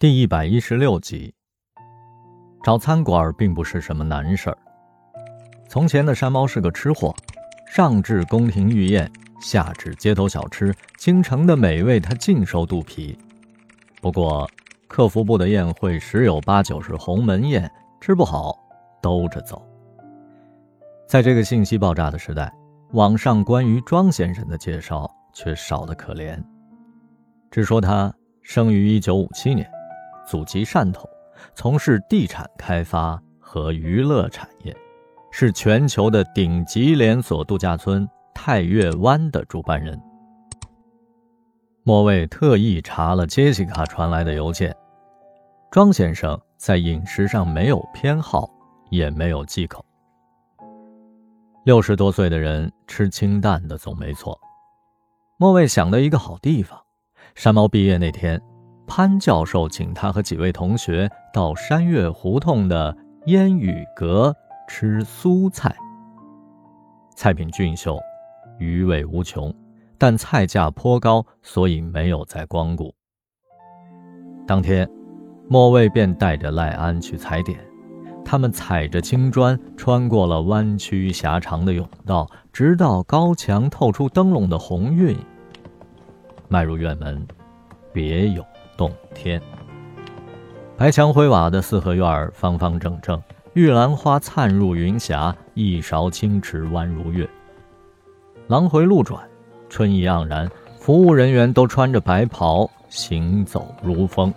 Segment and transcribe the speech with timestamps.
[0.00, 1.34] 第一百一十六集，
[2.62, 4.56] 找餐馆并不是什么难事儿。
[5.68, 7.12] 从前的山猫是个吃货，
[7.66, 13.18] 上至宫廷御宴，下至街头小吃，京城的美味他尽收肚皮。
[14.00, 14.48] 不过，
[14.86, 17.68] 客服部的宴会十有八九是鸿门宴，
[18.00, 18.56] 吃不好
[19.02, 19.60] 兜着走。
[21.08, 22.54] 在这个信息爆炸的时代，
[22.92, 26.40] 网上关于庄先生的介绍却少得可怜，
[27.50, 29.68] 只说他生于一九五七年。
[30.28, 31.08] 祖籍汕头，
[31.54, 34.76] 从事地产开发和娱乐产业，
[35.30, 39.98] 是全球的顶级连锁度假村太岳湾的主办人。
[41.82, 44.76] 莫卫特意查了杰西卡传来的邮件，
[45.70, 48.50] 庄先生在饮食上没有偏好，
[48.90, 49.82] 也没有忌口。
[51.64, 54.38] 六十多岁的人吃清淡的总没错。
[55.38, 56.78] 莫卫想到一个好地方，
[57.34, 58.38] 山猫毕业那天。
[58.88, 64.34] 潘教授请他和几位同学到山岳胡同的烟雨阁
[64.66, 65.76] 吃苏菜。
[67.14, 68.00] 菜品俊秀，
[68.58, 69.54] 余味无穷，
[69.98, 72.92] 但菜价颇高，所以没有再光顾。
[74.46, 74.88] 当天，
[75.48, 77.60] 莫卫便带着赖安去踩点。
[78.24, 85.16] 他们踩着青砖，穿过了弯曲狭长的甬道，直到高墙透出灯笼的红晕，
[86.48, 87.26] 迈入院门，
[87.92, 88.44] 别有。
[88.78, 89.42] 洞天，
[90.76, 93.20] 白墙灰瓦的四合院儿方方正正，
[93.54, 97.28] 玉兰花灿入云霞，一勺清池弯如月。
[98.46, 99.28] 廊回路转，
[99.68, 100.48] 春意盎然，
[100.78, 104.32] 服务人员都穿着白袍，行走如风。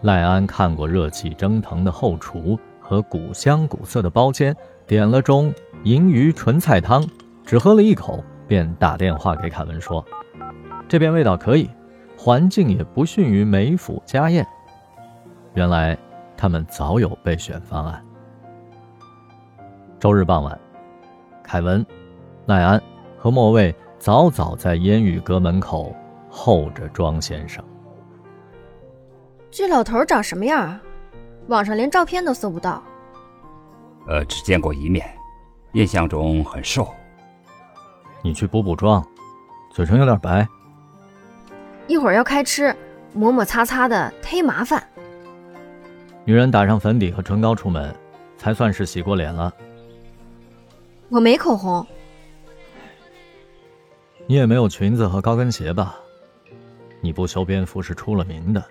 [0.00, 5.52] 赖安看过热气蒸腾的后厨和古香古色的包间，点了盅
[5.84, 7.06] 银鱼纯菜汤，
[7.44, 10.02] 只喝了一口，便打电话给凯文说
[10.88, 11.68] ：“这边味道可以。”
[12.24, 14.46] 环境也不逊于梅府家宴。
[15.54, 15.98] 原来
[16.36, 18.00] 他们早有备选方案。
[19.98, 20.56] 周日傍晚，
[21.42, 21.84] 凯文、
[22.46, 22.80] 赖安
[23.18, 25.92] 和莫卫早早在烟雨阁门口
[26.30, 27.60] 候着庄先生。
[29.50, 30.80] 这老头长什么样啊？
[31.48, 32.80] 网上连照片都搜不到。
[34.06, 35.04] 呃，只见过一面，
[35.72, 36.86] 印象中很瘦。
[38.22, 39.04] 你去补补妆，
[39.72, 40.46] 嘴唇有点白。
[41.86, 42.74] 一会儿要开吃，
[43.12, 44.82] 抹抹擦擦的忒麻烦。
[46.24, 47.94] 女人打上粉底和唇膏出门，
[48.36, 49.52] 才算是洗过脸了。
[51.08, 51.84] 我没口红。
[54.26, 55.96] 你也没有裙子和高跟鞋吧？
[57.00, 58.64] 你不修边幅是出了名的。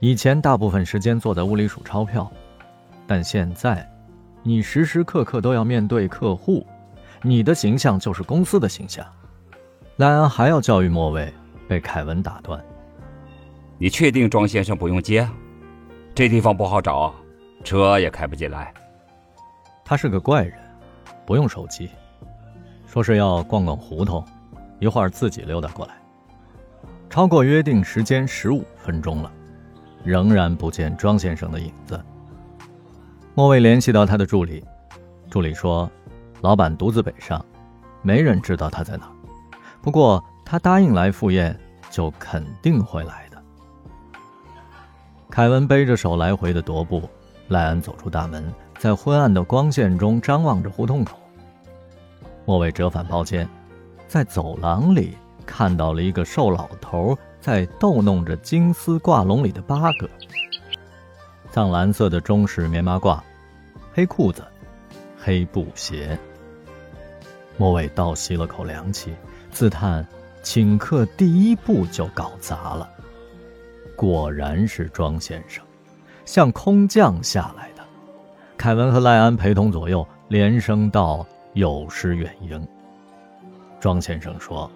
[0.00, 2.30] 以前大部分时间坐在屋里数钞票，
[3.06, 3.88] 但现在，
[4.42, 6.66] 你时时刻刻都要面对客户，
[7.22, 9.06] 你的形象就是公司的形象。
[9.96, 11.32] 莱安还要教育莫卫。
[11.68, 12.60] 被凯文打断。
[13.76, 15.28] 你确定庄先生不用接？
[16.14, 17.14] 这地方不好找，
[17.62, 18.74] 车也开不进来。
[19.84, 20.58] 他是个怪人，
[21.24, 21.88] 不用手机，
[22.86, 24.24] 说是要逛逛胡同，
[24.80, 25.94] 一会儿自己溜达过来。
[27.08, 29.30] 超过约定时间十五分钟了，
[30.02, 32.02] 仍然不见庄先生的影子。
[33.34, 34.64] 莫卫联系到他的助理，
[35.30, 35.88] 助理说，
[36.40, 37.44] 老板独自北上，
[38.02, 39.12] 没人知道他在哪儿。
[39.82, 40.24] 不过。
[40.50, 41.54] 他答应来赴宴，
[41.90, 43.36] 就肯定会来的。
[45.28, 47.06] 凯文背着手来回的踱步，
[47.48, 51.18] 赖安走出大门，在昏暗的光线中张望着胡同口。
[52.46, 53.46] 莫伟折返包间，
[54.06, 55.14] 在走廊里
[55.44, 60.08] 看到了一个瘦老头在逗弄着金丝挂笼里的八哥。
[61.50, 63.20] 藏蓝色的中式棉麻褂，
[63.92, 64.42] 黑裤子，
[65.18, 66.18] 黑布鞋。
[67.58, 69.12] 莫伟倒吸了口凉气，
[69.50, 70.06] 自叹。
[70.42, 72.88] 请客第一步就搞砸了，
[73.94, 75.64] 果然是庄先生，
[76.24, 77.82] 像空降下来的。
[78.56, 82.66] 凯文和赖安陪同左右，连声道：“有失远迎。”
[83.78, 84.70] 庄先生说：“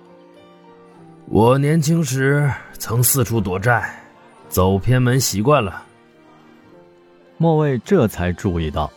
[1.26, 3.98] 我年轻时曾四处躲债，
[4.48, 5.84] 走偏门习惯了。”
[7.38, 8.88] 莫卫这才注意到，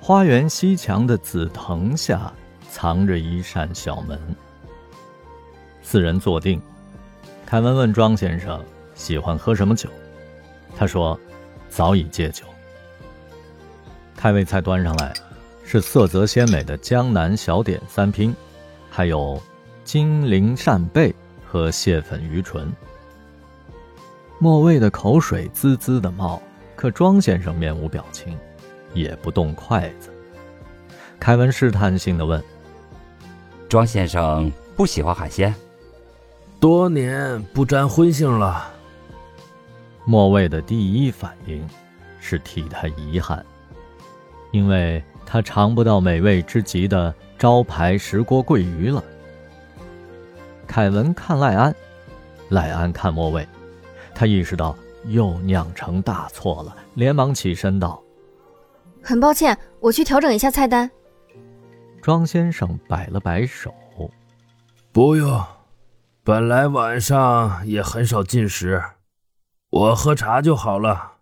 [0.00, 2.32] 花园西墙的紫藤下
[2.70, 4.20] 藏着一扇小门。
[5.90, 6.60] 四人坐定，
[7.46, 8.62] 凯文问庄先生
[8.94, 9.88] 喜欢喝什么酒，
[10.76, 11.18] 他说
[11.70, 12.44] 早已戒酒。
[14.14, 15.14] 开胃菜端上来，
[15.64, 18.36] 是色泽鲜美的江南小点三拼，
[18.90, 19.40] 还有
[19.82, 22.70] 金陵扇贝和蟹粉鱼唇。
[24.38, 26.42] 莫卫的口水滋滋的冒，
[26.76, 28.36] 可庄先生面无表情，
[28.92, 30.12] 也不动筷子。
[31.18, 32.44] 凯文试探性的问
[33.70, 35.54] ：“庄先生不喜欢海鲜？”
[36.60, 38.72] 多年不沾荤腥了，
[40.04, 41.64] 莫卫的第一反应
[42.18, 43.44] 是替他遗憾，
[44.50, 49.02] 因为他尝不到美味之极的招牌石锅桂鱼了。
[50.66, 51.72] 凯文看赖安，
[52.48, 53.46] 赖安看莫卫，
[54.12, 54.76] 他意识到
[55.06, 58.02] 又酿成大错了，连忙起身道
[59.00, 60.90] ：“很抱歉，我去调整一下菜单。”
[62.02, 63.72] 庄先生摆了摆手
[64.90, 65.40] ：“不用，
[66.28, 68.84] 本来晚上也很少进食，
[69.70, 71.12] 我喝茶就好了。”